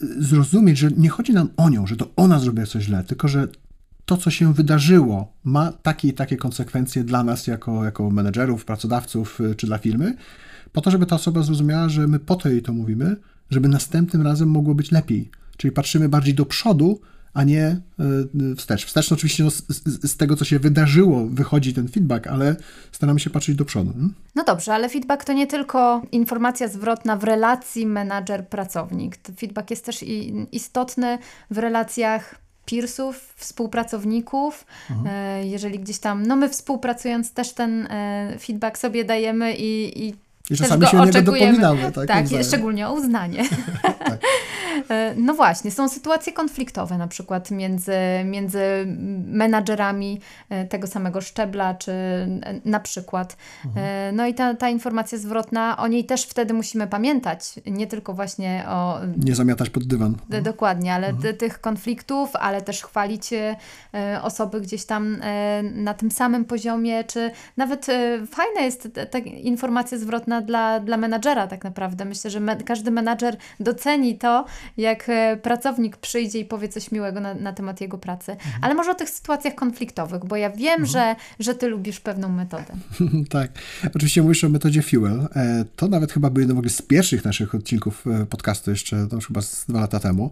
zrozumieć, 0.00 0.78
że 0.78 0.90
nie 0.96 1.08
chodzi 1.08 1.32
nam 1.32 1.48
o 1.56 1.70
nią, 1.70 1.86
że 1.86 1.96
to 1.96 2.10
ona 2.16 2.38
zrobiła 2.38 2.66
coś 2.66 2.84
źle, 2.84 3.04
tylko 3.04 3.28
że 3.28 3.48
to, 4.04 4.16
co 4.16 4.30
się 4.30 4.54
wydarzyło, 4.54 5.32
ma 5.44 5.72
takie 5.72 6.08
i 6.08 6.12
takie 6.12 6.36
konsekwencje 6.36 7.04
dla 7.04 7.24
nas 7.24 7.46
jako, 7.46 7.84
jako 7.84 8.10
menedżerów, 8.10 8.64
pracodawców 8.64 9.40
y, 9.40 9.54
czy 9.54 9.66
dla 9.66 9.78
firmy, 9.78 10.16
po 10.72 10.80
to, 10.80 10.90
żeby 10.90 11.06
ta 11.06 11.16
osoba 11.16 11.42
zrozumiała, 11.42 11.88
że 11.88 12.06
my 12.06 12.18
po 12.18 12.36
to 12.36 12.48
jej 12.48 12.62
to 12.62 12.72
mówimy, 12.72 13.16
żeby 13.50 13.68
następnym 13.68 14.22
razem 14.22 14.48
mogło 14.48 14.74
być 14.74 14.92
lepiej. 14.92 15.30
Czyli 15.56 15.72
patrzymy 15.72 16.08
bardziej 16.08 16.34
do 16.34 16.46
przodu, 16.46 17.00
a 17.36 17.44
nie 17.44 17.62
e, 17.62 17.80
wstecz. 18.56 18.86
Wstecz 18.86 19.12
oczywiście 19.12 19.44
no, 19.44 19.50
z, 19.50 19.62
z, 20.04 20.16
tego, 20.16 20.36
co 20.36 20.44
się 20.44 20.58
wydarzyło, 20.58 21.26
wychodzi 21.26 21.74
ten 21.74 21.88
feedback, 21.88 22.26
ale 22.26 22.56
staramy 22.92 23.20
się 23.20 23.30
patrzeć 23.30 23.56
do 23.56 23.64
przodu. 23.64 23.92
No 24.34 24.44
dobrze, 24.44 24.74
ale 24.74 24.88
feedback 24.88 25.24
to 25.24 25.32
nie 25.32 25.46
tylko 25.46 26.02
informacja 26.12 26.68
zwrotna 26.68 27.16
w 27.16 27.24
relacji 27.24 27.86
menadżer-pracownik. 27.86 29.16
Feedback 29.38 29.70
jest 29.70 29.84
też 29.84 30.04
istotny 30.52 31.18
w 31.50 31.58
relacjach 31.58 32.34
peersów, 32.70 33.34
współpracowników. 33.36 34.66
Mhm. 34.90 35.16
E, 35.16 35.46
jeżeli 35.46 35.78
gdzieś 35.78 35.98
tam, 35.98 36.26
no 36.26 36.36
my 36.36 36.48
współpracując 36.48 37.32
też 37.32 37.52
ten 37.52 37.86
e, 37.86 38.36
feedback 38.38 38.78
sobie 38.78 39.04
dajemy 39.04 39.54
i, 39.56 40.04
i 40.06 40.14
i 40.50 40.56
czasami 40.56 40.86
się 40.86 41.00
o 41.00 41.04
niego 41.04 41.22
dopominamy. 41.22 41.92
Tak, 41.92 42.06
tak 42.06 42.26
szczególnie 42.48 42.88
o 42.88 42.92
uznanie. 42.92 43.44
tak. 43.82 44.20
E, 44.90 45.14
no 45.16 45.34
właśnie, 45.34 45.70
są 45.70 45.88
sytuacje 45.88 46.32
konfliktowe 46.32 46.98
na 46.98 47.08
przykład 47.08 47.50
między, 47.50 47.96
między 48.24 48.60
menadżerami 49.26 50.20
e, 50.48 50.64
tego 50.64 50.86
samego 50.86 51.20
szczebla, 51.20 51.74
czy 51.74 51.92
e, 51.92 52.60
na 52.64 52.80
przykład. 52.80 53.36
Mhm. 53.64 54.16
No 54.16 54.26
i 54.26 54.34
ta, 54.34 54.54
ta 54.54 54.68
informacja 54.68 55.18
zwrotna, 55.18 55.76
o 55.76 55.88
niej 55.88 56.04
też 56.04 56.22
wtedy 56.24 56.54
musimy 56.54 56.86
pamiętać, 56.86 57.54
nie 57.66 57.86
tylko 57.86 58.14
właśnie 58.14 58.64
o... 58.68 58.98
Nie 59.24 59.34
zamiatać 59.34 59.70
pod 59.70 59.84
dywan. 59.84 60.16
Dokładnie, 60.42 60.94
ale 60.94 61.08
mhm. 61.08 61.36
tych 61.36 61.60
konfliktów, 61.60 62.36
ale 62.36 62.62
też 62.62 62.82
chwalić 62.82 63.30
osoby 64.22 64.60
gdzieś 64.60 64.84
tam 64.84 65.16
na 65.74 65.94
tym 65.94 66.10
samym 66.10 66.44
poziomie, 66.44 67.04
czy 67.04 67.30
nawet 67.56 67.86
fajna 68.30 68.60
jest 68.60 68.88
ta 69.10 69.18
informacja 69.18 69.98
zwrotna 69.98 70.40
dla, 70.40 70.80
dla 70.80 70.96
menadżera 70.96 71.46
tak 71.46 71.64
naprawdę. 71.64 72.04
Myślę, 72.04 72.30
że 72.30 72.40
me, 72.40 72.56
każdy 72.56 72.90
menadżer 72.90 73.36
doceni 73.60 74.18
to, 74.18 74.44
jak 74.76 75.08
e, 75.08 75.36
pracownik 75.36 75.96
przyjdzie 75.96 76.38
i 76.38 76.44
powie 76.44 76.68
coś 76.68 76.90
miłego 76.90 77.20
na, 77.20 77.34
na 77.34 77.52
temat 77.52 77.80
jego 77.80 77.98
pracy. 77.98 78.32
Mhm. 78.32 78.54
Ale 78.62 78.74
może 78.74 78.90
o 78.90 78.94
tych 78.94 79.10
sytuacjach 79.10 79.54
konfliktowych, 79.54 80.24
bo 80.24 80.36
ja 80.36 80.50
wiem, 80.50 80.80
mhm. 80.80 80.86
że, 80.86 81.16
że 81.38 81.54
ty 81.54 81.68
lubisz 81.68 82.00
pewną 82.00 82.28
metodę. 82.28 82.74
tak. 83.28 83.50
Oczywiście 83.94 84.22
mówisz 84.22 84.44
o 84.44 84.48
metodzie 84.48 84.82
Fuel. 84.82 85.28
E, 85.36 85.64
to 85.76 85.88
nawet 85.88 86.12
chyba 86.12 86.30
był 86.30 86.40
jeden 86.40 86.68
z 86.68 86.82
pierwszych 86.82 87.24
naszych 87.24 87.54
odcinków 87.54 88.04
e, 88.06 88.26
podcastu 88.26 88.70
jeszcze, 88.70 89.06
to 89.06 89.16
już 89.16 89.26
chyba 89.26 89.42
z 89.42 89.64
dwa 89.68 89.80
lata 89.80 90.00
temu. 90.00 90.30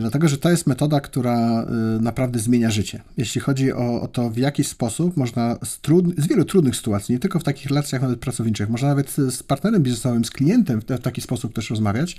Dlatego, 0.00 0.28
że 0.28 0.38
to 0.38 0.50
jest 0.50 0.66
metoda, 0.66 1.00
która 1.00 1.66
naprawdę 2.00 2.38
zmienia 2.38 2.70
życie. 2.70 3.00
Jeśli 3.16 3.40
chodzi 3.40 3.72
o, 3.72 4.02
o 4.02 4.08
to, 4.08 4.30
w 4.30 4.36
jaki 4.36 4.64
sposób 4.64 5.16
można 5.16 5.56
z, 5.64 5.80
trud, 5.80 6.16
z 6.18 6.26
wielu 6.26 6.44
trudnych 6.44 6.76
sytuacji, 6.76 7.12
nie 7.12 7.18
tylko 7.18 7.38
w 7.38 7.44
takich 7.44 7.66
relacjach 7.66 8.02
nawet 8.02 8.20
pracowniczych, 8.20 8.68
można 8.68 8.88
nawet 8.88 9.10
z 9.10 9.42
partnerem 9.42 9.82
biznesowym, 9.82 10.24
z 10.24 10.30
klientem 10.30 10.80
w 10.80 11.00
taki 11.02 11.20
sposób 11.20 11.54
też 11.54 11.70
rozmawiać, 11.70 12.16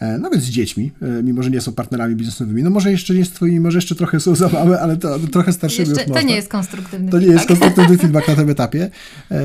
nawet 0.00 0.42
z 0.42 0.48
dziećmi, 0.48 0.92
e, 1.02 1.22
mimo 1.22 1.42
że 1.42 1.50
nie 1.50 1.60
są 1.60 1.72
partnerami 1.72 2.16
biznesowymi. 2.16 2.62
No 2.62 2.70
może 2.70 2.90
jeszcze 2.90 3.14
nie 3.14 3.24
z 3.24 3.30
twoimi, 3.30 3.60
może 3.60 3.78
jeszcze 3.78 3.94
trochę 3.94 4.20
są 4.20 4.34
za 4.34 4.48
małe, 4.48 4.80
ale 4.80 4.96
to, 4.96 5.18
to 5.18 5.26
trochę 5.26 5.52
starszymi 5.52 5.88
jeszcze, 5.88 6.04
To 6.04 6.22
nie 6.22 6.34
jest 6.34 6.48
konstruktywny 6.48 7.10
To 7.10 7.18
feedback. 7.18 7.28
nie 7.28 7.34
jest 7.34 7.48
konstruktywny 7.48 7.98
feedback 8.02 8.28
na 8.28 8.34
tym 8.34 8.50
etapie, 8.50 8.90
e, 9.30 9.38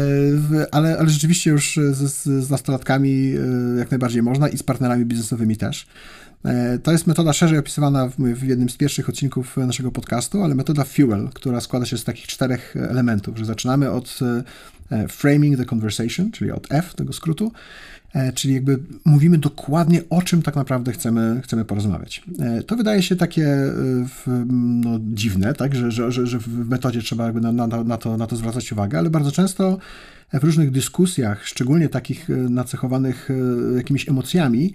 ale, 0.72 0.98
ale 1.00 1.10
rzeczywiście 1.10 1.51
już 1.51 1.79
z, 1.91 2.27
z 2.46 2.50
nastolatkami 2.50 3.34
jak 3.77 3.91
najbardziej 3.91 4.24
można 4.24 4.50
i 4.50 4.58
z 4.58 4.63
partnerami 4.63 5.05
biznesowymi 5.05 5.58
też. 5.58 5.88
To 6.84 6.91
jest 6.91 7.08
metoda 7.08 7.34
szerzej 7.34 7.58
opisywana 7.58 8.08
w, 8.08 8.15
w, 8.15 8.43
jednym 8.43 8.70
z 8.70 8.77
pierwszych 8.77 9.10
odcinków 9.10 9.58
naszego 9.58 9.91
podcastu, 9.91 10.43
ale 10.43 10.55
metoda 10.55 10.84
Fuel, 10.84 11.29
która 11.34 11.62
składa 11.62 11.86
się 11.86 11.98
z 11.98 12.03
takich 12.03 12.27
czterech 12.27 12.75
elementów, 12.89 13.38
że 13.38 13.46
zaczynamy 13.46 13.91
od 13.91 14.20
framing 15.10 15.58
the 15.58 15.65
conversation, 15.65 16.31
czyli 16.31 16.51
od 16.51 16.67
F, 16.72 16.93
tego 16.93 17.13
skrótu, 17.13 17.51
E, 17.51 18.00
czyli 18.36 18.53
jakby 18.53 18.80
mówimy 19.06 19.38
dokładnie 19.38 20.01
o 20.10 20.22
czym 20.22 20.41
tak 20.41 20.56
naprawdę 20.56 20.91
chcemy, 20.91 21.41
chcemy 21.44 21.65
porozmawiać. 21.65 22.24
E, 22.39 22.63
to 22.63 22.75
wydaje 22.75 23.03
się 23.03 23.15
takie 23.15 23.46
e, 23.48 23.72
no, 24.48 25.00
dziwne, 25.01 25.53
tak? 25.53 25.75
że, 25.75 25.91
że, 25.91 26.27
że 26.27 26.39
w 26.39 26.70
metodzie 26.70 27.01
trzeba 27.01 27.25
jakby 27.25 27.41
na, 27.41 27.51
na, 27.51 27.68
na, 27.68 27.98
to, 27.98 28.18
na 28.18 28.27
to 28.27 28.36
zwracać 28.36 28.72
uwagę, 28.72 29.00
ale 29.00 29.10
bardzo 29.10 29.32
często 29.32 29.77
w 30.34 30.44
różnych 30.44 30.72
dyskusjach, 30.72 31.48
szczególnie 31.48 31.89
takich 31.89 32.30
nacechowanych 32.30 33.30
jakimiś 33.75 34.10
emocjami, 34.10 34.74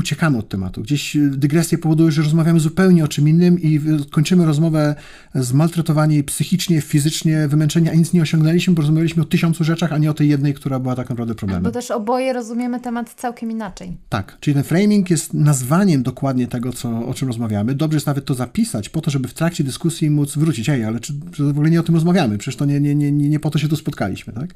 uciekamy 0.00 0.38
od 0.38 0.48
tematu. 0.48 0.82
Gdzieś 0.82 1.16
dygresje 1.30 1.78
powodują, 1.78 2.10
że 2.10 2.22
rozmawiamy 2.22 2.60
zupełnie 2.60 3.04
o 3.04 3.08
czym 3.08 3.28
innym 3.28 3.60
i 3.62 3.80
kończymy 4.10 4.46
rozmowę 4.46 4.94
zmaltretowani 5.34 6.24
psychicznie, 6.24 6.80
fizycznie, 6.80 7.48
wymęczeni, 7.48 7.88
a 7.88 7.94
nic 7.94 8.12
nie 8.12 8.22
osiągnęliśmy, 8.22 8.74
bo 8.74 8.82
rozmawialiśmy 8.82 9.22
o 9.22 9.26
tysiącu 9.26 9.64
rzeczach, 9.64 9.92
a 9.92 9.98
nie 9.98 10.10
o 10.10 10.14
tej 10.14 10.28
jednej, 10.28 10.54
która 10.54 10.78
była 10.78 10.96
tak 10.96 11.08
naprawdę 11.08 11.34
problemem. 11.34 11.62
Bo 11.62 11.70
też 11.70 11.90
oboje 11.90 12.32
rozumiemy 12.32 12.80
temat 12.80 13.14
całkiem 13.14 13.50
inaczej. 13.50 13.96
Tak, 14.08 14.36
czyli 14.40 14.54
ten 14.54 14.64
framing 14.64 15.10
jest 15.10 15.34
nazwaniem 15.34 16.02
dokładnie 16.02 16.46
tego, 16.46 16.72
co, 16.72 17.06
o 17.06 17.14
czym 17.14 17.28
rozmawiamy. 17.28 17.74
Dobrze 17.74 17.96
jest 17.96 18.06
nawet 18.06 18.24
to 18.24 18.34
zapisać, 18.34 18.88
po 18.88 19.00
to, 19.00 19.10
żeby 19.10 19.28
w 19.28 19.34
trakcie 19.34 19.64
dyskusji 19.64 20.10
móc 20.10 20.36
wrócić, 20.36 20.68
ej, 20.68 20.84
ale 20.84 21.00
czy, 21.00 21.12
czy 21.32 21.44
w 21.44 21.48
ogóle 21.48 21.70
nie 21.70 21.80
o 21.80 21.82
tym 21.82 21.94
rozmawiamy? 21.94 22.38
Przecież 22.38 22.56
to 22.56 22.64
nie, 22.64 22.80
nie, 22.80 22.94
nie, 22.94 23.12
nie 23.12 23.40
po 23.40 23.50
to 23.50 23.58
się 23.58 23.68
tu 23.68 23.76
spotkaliśmy, 23.76 24.32
tak? 24.32 24.54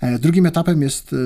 E, 0.00 0.18
drugim 0.18 0.46
etapem 0.46 0.82
jest 0.82 1.12
e, 1.12 1.16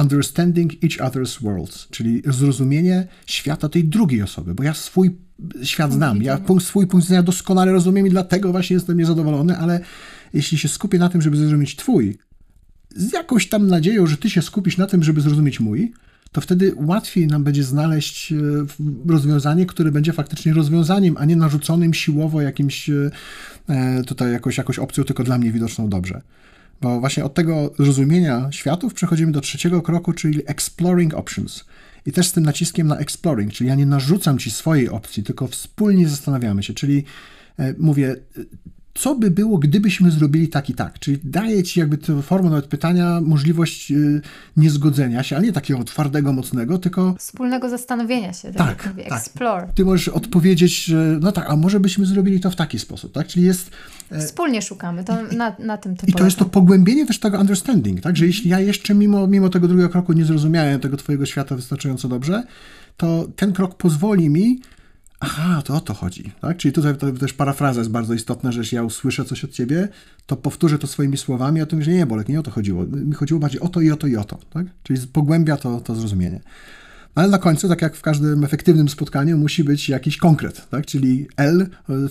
understanding 0.00 0.72
each 0.84 1.12
other's 1.12 1.42
worlds, 1.42 1.88
czyli 1.90 2.22
zrozumienie 2.26 3.06
świata 3.26 3.68
tej 3.68 3.84
drugiej 3.84 4.22
osoby, 4.22 4.54
bo 4.54 4.62
ja 4.62 4.74
swój 4.74 5.16
świat 5.62 5.92
znam, 5.92 6.22
ja 6.22 6.40
swój 6.60 6.86
punkt 6.86 7.06
widzenia 7.06 7.22
doskonale 7.22 7.72
rozumiem 7.72 8.06
i 8.06 8.10
dlatego 8.10 8.52
właśnie 8.52 8.74
jestem 8.74 8.98
niezadowolony, 8.98 9.58
ale 9.58 9.80
jeśli 10.34 10.58
się 10.58 10.68
skupię 10.68 10.98
na 10.98 11.08
tym, 11.08 11.22
żeby 11.22 11.36
zrozumieć 11.36 11.76
twój, 11.76 12.18
z 12.96 13.12
jakąś 13.12 13.48
tam 13.48 13.66
nadzieją, 13.66 14.06
że 14.06 14.16
ty 14.16 14.30
się 14.30 14.42
skupisz 14.42 14.76
na 14.76 14.86
tym, 14.86 15.02
żeby 15.02 15.20
zrozumieć 15.20 15.60
mój, 15.60 15.92
to 16.32 16.40
wtedy 16.40 16.72
łatwiej 16.76 17.26
nam 17.26 17.44
będzie 17.44 17.64
znaleźć 17.64 18.32
e, 18.32 18.36
rozwiązanie, 19.06 19.66
które 19.66 19.92
będzie 19.92 20.12
faktycznie 20.12 20.52
rozwiązaniem, 20.52 21.16
a 21.18 21.24
nie 21.24 21.36
narzuconym 21.36 21.94
siłowo 21.94 22.40
jakimś 22.40 22.90
tutaj 24.06 24.32
jakoś, 24.32 24.58
jakoś 24.58 24.78
opcją 24.78 25.04
tylko 25.04 25.24
dla 25.24 25.38
mnie 25.38 25.52
widoczną 25.52 25.88
dobrze. 25.88 26.22
Bo 26.80 27.00
właśnie 27.00 27.24
od 27.24 27.34
tego 27.34 27.72
zrozumienia 27.78 28.48
światów 28.52 28.94
przechodzimy 28.94 29.32
do 29.32 29.40
trzeciego 29.40 29.82
kroku, 29.82 30.12
czyli 30.12 30.42
exploring 30.46 31.14
options. 31.14 31.64
I 32.06 32.12
też 32.12 32.28
z 32.28 32.32
tym 32.32 32.44
naciskiem 32.44 32.86
na 32.86 32.96
exploring, 32.96 33.52
czyli 33.52 33.68
ja 33.68 33.74
nie 33.74 33.86
narzucam 33.86 34.38
ci 34.38 34.50
swojej 34.50 34.88
opcji, 34.88 35.22
tylko 35.22 35.46
wspólnie 35.46 36.08
zastanawiamy 36.08 36.62
się, 36.62 36.74
czyli 36.74 37.04
e, 37.58 37.74
mówię, 37.78 38.16
co 38.94 39.14
by 39.14 39.30
było, 39.30 39.58
gdybyśmy 39.58 40.10
zrobili 40.10 40.48
tak 40.48 40.70
i 40.70 40.74
tak. 40.74 40.98
Czyli 40.98 41.18
daje 41.24 41.62
ci 41.62 41.80
jakby 41.80 41.98
tę 41.98 42.22
formę 42.22 42.50
nawet 42.50 42.66
pytania 42.66 43.20
możliwość 43.20 43.90
y, 43.92 44.20
niezgodzenia 44.56 45.22
się, 45.22 45.36
ale 45.36 45.44
nie 45.44 45.52
takiego 45.52 45.84
twardego, 45.84 46.32
mocnego, 46.32 46.78
tylko... 46.78 47.14
Wspólnego 47.18 47.68
zastanowienia 47.68 48.32
się, 48.32 48.52
tak, 48.52 48.82
tak, 48.82 48.94
tak. 48.96 49.12
explore. 49.12 49.68
Ty 49.74 49.84
możesz 49.84 50.08
odpowiedzieć, 50.08 50.84
że 50.84 51.18
no 51.20 51.32
tak, 51.32 51.50
a 51.50 51.56
może 51.56 51.80
byśmy 51.80 52.06
zrobili 52.06 52.40
to 52.40 52.50
w 52.50 52.56
taki 52.56 52.78
sposób, 52.78 53.12
tak? 53.12 53.26
Czyli 53.26 53.44
jest... 53.44 53.70
E, 54.10 54.20
Wspólnie 54.20 54.62
szukamy, 54.62 55.04
to 55.04 55.26
I, 55.32 55.36
na, 55.36 55.56
na 55.58 55.78
tym 55.78 55.96
to 55.96 56.06
I 56.06 56.12
to 56.12 56.24
jest 56.24 56.36
to 56.36 56.44
pogłębienie 56.44 57.06
też 57.06 57.18
tego 57.18 57.38
understanding, 57.38 58.00
tak? 58.00 58.16
Że 58.16 58.26
jeśli 58.26 58.50
ja 58.50 58.60
jeszcze 58.60 58.94
mimo, 58.94 59.26
mimo 59.26 59.48
tego 59.48 59.68
drugiego 59.68 59.88
kroku 59.88 60.12
nie 60.12 60.24
zrozumiałem 60.24 60.80
tego 60.80 60.96
twojego 60.96 61.26
świata 61.26 61.56
wystarczająco 61.56 62.08
dobrze, 62.08 62.42
to 62.96 63.28
ten 63.36 63.52
krok 63.52 63.74
pozwoli 63.74 64.30
mi 64.30 64.60
Aha, 65.20 65.62
to 65.62 65.74
o 65.74 65.80
to 65.80 65.94
chodzi. 65.94 66.32
Tak? 66.40 66.56
Czyli 66.56 66.72
tutaj 66.72 66.96
to 66.96 67.12
też 67.12 67.32
parafraza 67.32 67.80
jest 67.80 67.90
bardzo 67.90 68.14
istotna, 68.14 68.52
że 68.52 68.60
jeśli 68.60 68.76
ja 68.76 68.82
usłyszę 68.82 69.24
coś 69.24 69.44
od 69.44 69.50
ciebie, 69.50 69.88
to 70.26 70.36
powtórzę 70.36 70.78
to 70.78 70.86
swoimi 70.86 71.16
słowami, 71.16 71.60
a 71.60 71.66
to 71.66 71.82
że 71.82 71.90
nie, 71.90 72.06
Bolek, 72.06 72.28
nie 72.28 72.40
o 72.40 72.42
to 72.42 72.50
chodziło. 72.50 72.86
Mi 72.86 73.14
chodziło 73.14 73.40
bardziej 73.40 73.60
o 73.60 73.68
to 73.68 73.80
i 73.80 73.90
o 73.90 73.96
to 73.96 74.06
i 74.06 74.16
o 74.16 74.24
to. 74.24 74.38
Tak? 74.50 74.66
Czyli 74.82 75.06
pogłębia 75.06 75.56
to, 75.56 75.80
to 75.80 75.94
zrozumienie. 75.94 76.40
Ale 77.14 77.28
na 77.28 77.38
końcu, 77.38 77.68
tak 77.68 77.82
jak 77.82 77.96
w 77.96 78.02
każdym 78.02 78.44
efektywnym 78.44 78.88
spotkaniu, 78.88 79.38
musi 79.38 79.64
być 79.64 79.88
jakiś 79.88 80.16
konkret, 80.16 80.68
tak? 80.70 80.86
czyli 80.86 81.28
L, 81.36 81.66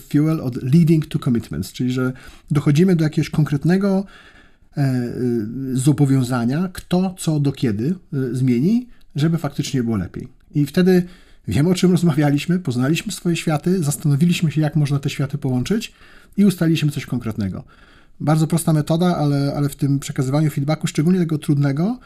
fuel 0.10 0.42
od 0.42 0.64
leading 0.64 1.06
to 1.06 1.20
commitments, 1.20 1.72
czyli 1.72 1.92
że 1.92 2.14
dochodzimy 2.52 2.96
do 2.96 3.04
jakiegoś 3.04 3.30
konkretnego 3.30 4.06
e, 4.78 4.82
e 4.82 5.12
zobowiązania, 5.74 6.70
kto, 6.74 7.16
co, 7.20 7.40
do 7.40 7.52
kiedy 7.52 7.96
e, 8.14 8.18
zmieni, 8.32 8.88
żeby 9.16 9.38
faktycznie 9.38 9.84
było 9.84 9.98
lepiej. 9.98 10.28
I 10.56 10.66
wtedy 10.66 11.04
Wiemy, 11.50 11.70
o 11.70 11.76
czym 11.76 11.92
rozmawialiśmy, 11.92 12.60
poznaliśmy 12.60 13.12
swoje 13.12 13.36
światy, 13.36 13.84
zastanowiliśmy 13.84 14.52
się, 14.52 14.62
jak 14.62 14.76
można 14.76 15.00
te 15.00 15.10
światy 15.10 15.38
połączyć 15.38 15.94
i 16.38 16.46
ustaliliśmy 16.46 16.92
coś 16.92 17.06
konkretnego. 17.06 17.64
Bardzo 18.20 18.48
prosta 18.48 18.74
metoda, 18.74 19.18
ale, 19.18 19.54
ale 19.56 19.70
w 19.70 19.76
tym 19.76 20.00
przekazywaniu 20.00 20.52
feedbacku, 20.52 20.88
szczególnie 20.88 21.20
tego 21.20 21.38
trudnego, 21.38 22.00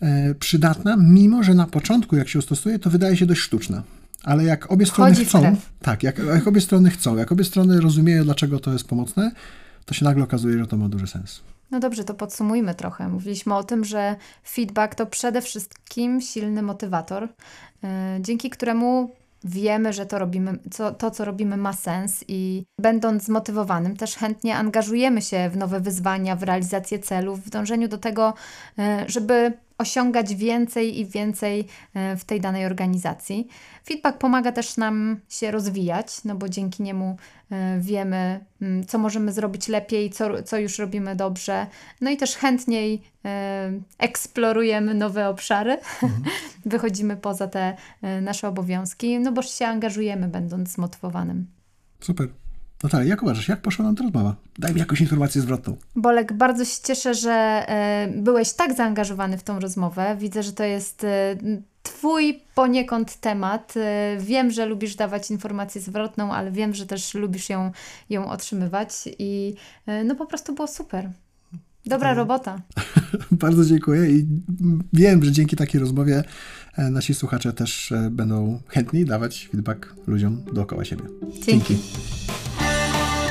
e, 0.00 0.34
przydatna, 0.34 0.96
mimo 0.96 1.42
że 1.42 1.54
na 1.54 1.66
początku, 1.66 2.16
jak 2.16 2.28
się 2.28 2.42
stosuje, 2.42 2.78
to 2.78 2.90
wydaje 2.90 3.16
się 3.16 3.26
dość 3.26 3.40
sztuczna. 3.40 3.82
Ale 4.24 4.44
jak 4.44 4.72
obie 4.72 4.86
strony 4.86 5.10
Chodzi 5.14 5.24
chcą, 5.24 5.56
tak, 5.82 6.02
jak, 6.02 6.18
jak 6.18 6.46
obie 6.46 6.60
strony 6.60 6.90
chcą, 6.90 7.16
jak 7.16 7.32
obie 7.32 7.44
strony 7.44 7.80
rozumieją, 7.80 8.24
dlaczego 8.24 8.60
to 8.60 8.72
jest 8.72 8.88
pomocne, 8.88 9.30
to 9.84 9.94
się 9.94 10.04
nagle 10.04 10.24
okazuje, 10.24 10.58
że 10.58 10.66
to 10.66 10.76
ma 10.76 10.88
duży 10.88 11.06
sens. 11.06 11.40
No 11.70 11.80
dobrze, 11.80 12.04
to 12.04 12.14
podsumujmy 12.14 12.74
trochę. 12.74 13.08
Mówiliśmy 13.08 13.54
o 13.54 13.64
tym, 13.64 13.84
że 13.84 14.16
feedback 14.44 14.94
to 14.94 15.06
przede 15.06 15.42
wszystkim 15.42 16.20
silny 16.20 16.62
motywator, 16.62 17.28
e, 17.84 18.18
dzięki 18.20 18.50
któremu 18.50 19.10
wiemy, 19.44 19.92
że 19.92 20.06
to, 20.06 20.18
robimy, 20.18 20.58
co, 20.70 20.90
to, 20.92 21.10
co 21.10 21.24
robimy, 21.24 21.56
ma 21.56 21.72
sens 21.72 22.24
i 22.28 22.64
będąc 22.80 23.24
zmotywowanym, 23.24 23.96
też 23.96 24.16
chętnie 24.16 24.56
angażujemy 24.56 25.22
się 25.22 25.50
w 25.50 25.56
nowe 25.56 25.80
wyzwania, 25.80 26.36
w 26.36 26.42
realizację 26.42 26.98
celów, 26.98 27.40
w 27.40 27.50
dążeniu 27.50 27.88
do 27.88 27.98
tego, 27.98 28.34
e, 28.78 29.04
żeby 29.08 29.52
osiągać 29.78 30.34
więcej 30.34 31.00
i 31.00 31.06
więcej 31.06 31.66
e, 31.94 32.16
w 32.16 32.24
tej 32.24 32.40
danej 32.40 32.66
organizacji. 32.66 33.48
Feedback 33.86 34.18
pomaga 34.18 34.52
też 34.52 34.76
nam 34.76 35.20
się 35.28 35.50
rozwijać, 35.50 36.24
no 36.24 36.34
bo 36.34 36.48
dzięki 36.48 36.82
niemu 36.82 37.16
e, 37.50 37.78
wiemy, 37.80 38.44
mm, 38.62 38.86
co 38.86 38.98
możemy 38.98 39.32
zrobić 39.32 39.68
lepiej, 39.68 40.10
co, 40.10 40.42
co 40.42 40.58
już 40.58 40.78
robimy 40.78 41.16
dobrze, 41.16 41.66
no 42.00 42.10
i 42.10 42.16
też 42.16 42.36
chętniej 42.36 43.02
e, 43.24 43.72
eksplorujemy 43.98 44.94
nowe 44.94 45.28
obszary, 45.28 45.78
mhm. 46.02 46.22
wychodzimy 46.66 47.16
poza 47.16 47.48
te 47.48 47.76
nasze 48.22 48.48
obowiązki, 48.48 49.18
no 49.18 49.32
bo 49.32 49.42
się 49.42 49.66
angażujemy, 49.66 50.28
będąc 50.28 50.68
zmotywowanym. 50.68 51.46
Super. 52.00 52.28
Natalia, 52.82 53.08
jak 53.08 53.22
uważasz, 53.22 53.48
jak 53.48 53.62
poszła 53.62 53.84
nam 53.84 53.96
ta 53.96 54.02
rozmowa? 54.02 54.36
Daj 54.58 54.74
mi 54.74 54.80
jakąś 54.80 55.00
informację 55.00 55.40
zwrotną. 55.40 55.76
Bolek, 55.96 56.32
bardzo 56.32 56.64
się 56.64 56.82
cieszę, 56.84 57.14
że 57.14 57.32
e, 57.32 58.08
byłeś 58.16 58.52
tak 58.52 58.74
zaangażowany 58.76 59.38
w 59.38 59.42
tą 59.42 59.60
rozmowę. 59.60 60.16
Widzę, 60.20 60.42
że 60.42 60.52
to 60.52 60.64
jest 60.64 61.04
e, 61.04 61.36
Twój 61.82 62.40
poniekąd 62.54 63.16
temat. 63.16 63.74
E, 63.76 64.16
wiem, 64.20 64.50
że 64.50 64.66
lubisz 64.66 64.96
dawać 64.96 65.30
informację 65.30 65.80
zwrotną, 65.80 66.32
ale 66.32 66.50
wiem, 66.50 66.74
że 66.74 66.86
też 66.86 67.14
lubisz 67.14 67.48
ją, 67.48 67.70
ją 68.10 68.30
otrzymywać 68.30 68.90
i 69.18 69.54
no 70.04 70.14
po 70.14 70.26
prostu 70.26 70.54
było 70.54 70.68
super. 70.68 71.10
Dobra 71.86 72.14
robota. 72.14 72.60
Bardzo 73.30 73.64
dziękuję 73.64 74.10
i 74.10 74.26
wiem, 74.92 75.24
że 75.24 75.32
dzięki 75.32 75.56
takiej 75.56 75.80
rozmowie 75.80 76.24
nasi 76.78 77.14
słuchacze 77.14 77.52
też 77.52 77.92
będą 78.10 78.60
chętni 78.68 79.04
dawać 79.04 79.48
feedback 79.52 79.94
ludziom 80.06 80.44
dookoła 80.52 80.84
siebie. 80.84 81.04
Dzięki. 81.32 81.46
dzięki. 81.46 82.37